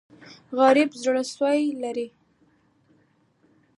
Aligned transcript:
غریب 0.57 0.89
د 0.91 0.95
زړه 1.03 1.23
سوز 1.33 1.67
لري 1.83 2.07